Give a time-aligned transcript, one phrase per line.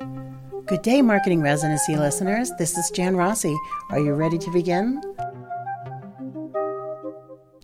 [0.00, 2.52] Good day, Marketing Residency listeners.
[2.56, 3.54] This is Jan Rossi.
[3.90, 5.02] Are you ready to begin?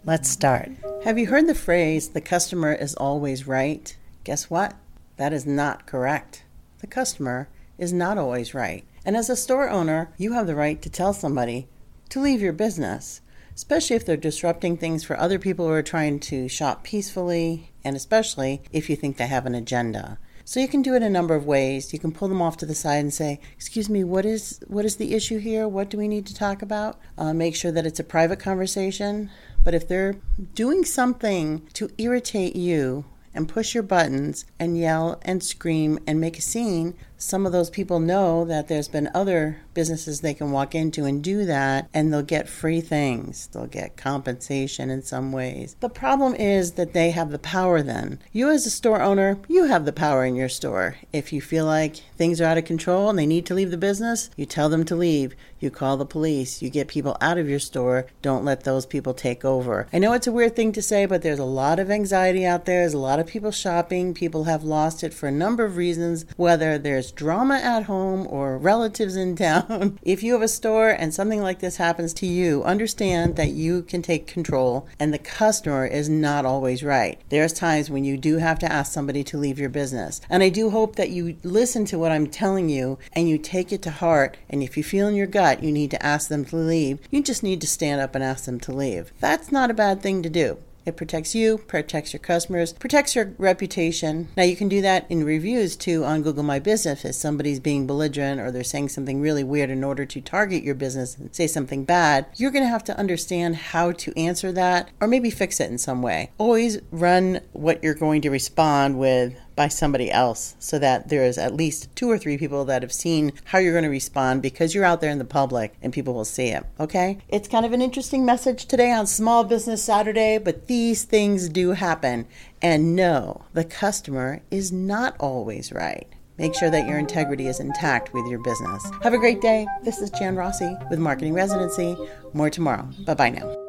[0.04, 0.72] Let's start.
[1.04, 3.96] Have you heard the phrase, the customer is always right?
[4.25, 4.75] Guess what?
[5.19, 6.43] That is not correct.
[6.80, 8.84] The customer is not always right.
[9.04, 11.68] And as a store owner, you have the right to tell somebody
[12.08, 13.21] to leave your business,
[13.54, 17.95] especially if they're disrupting things for other people who are trying to shop peacefully, and
[17.95, 20.18] especially if you think they have an agenda.
[20.48, 21.92] So you can do it a number of ways.
[21.92, 24.84] You can pull them off to the side and say, "Excuse me, what is what
[24.84, 25.66] is the issue here?
[25.66, 29.28] What do we need to talk about?" Uh, make sure that it's a private conversation.
[29.64, 30.14] But if they're
[30.55, 36.38] doing something to irritate you and push your buttons and yell and scream and make
[36.38, 40.74] a scene, some of those people know that there's been other businesses they can walk
[40.74, 43.48] into and do that, and they'll get free things.
[43.48, 45.77] They'll get compensation in some ways.
[45.80, 48.18] The problem is that they have the power then.
[48.32, 50.96] You, as a store owner, you have the power in your store.
[51.12, 53.78] If you feel like things are out of control and they need to leave the
[53.78, 55.34] business, you tell them to leave.
[55.58, 56.61] You call the police.
[56.61, 58.06] You get people out of your store.
[58.20, 59.86] Don't let those people take over.
[59.91, 62.66] I know it's a weird thing to say, but there's a lot of anxiety out
[62.66, 62.83] there.
[62.83, 64.14] There's a lot of people shopping.
[64.14, 68.56] People have lost it for a number of reasons, whether there's drama at home or
[68.56, 69.98] relatives in town.
[70.02, 73.83] if you have a store and something like this happens to you, understand that you
[73.83, 77.20] can take control and the customer is not always right.
[77.28, 80.20] There's times when you do have to ask somebody to leave your business.
[80.30, 83.72] And I do hope that you listen to what I'm telling you and you take
[83.72, 84.36] it to heart.
[84.48, 87.22] And if you feel in your gut you need to ask them to leave, you
[87.22, 89.12] just need to stand up and ask them to leave.
[89.20, 90.58] That's not a bad thing to do.
[90.87, 94.29] It protects you, protects your customers, protects your reputation.
[94.37, 97.89] Now, you can do that in reviews too on Google My Business if somebody's being
[97.89, 101.48] belligerent or they're saying something really weird in order to target your business and say
[101.48, 102.27] something bad.
[102.37, 105.79] You're going to have to understand how to answer that or maybe fix it in
[105.79, 106.31] some way.
[106.39, 111.38] Always run what you're going to respond with by somebody else so that there is
[111.38, 114.74] at least two or three people that have seen how you're going to respond because
[114.74, 116.64] you're out there in the public and people will see it.
[116.78, 117.18] Okay?
[117.28, 121.70] It's kind of an interesting message today on Small Business Saturday, but these things do
[121.70, 122.27] happen.
[122.62, 126.06] And no, the customer is not always right.
[126.39, 128.91] Make sure that your integrity is intact with your business.
[129.03, 129.66] Have a great day.
[129.84, 131.97] This is Jan Rossi with Marketing Residency.
[132.34, 132.89] More tomorrow.
[133.06, 133.66] Bye bye now.